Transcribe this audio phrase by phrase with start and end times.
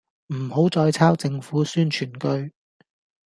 [0.33, 2.51] 唔好再抄政府宣傳句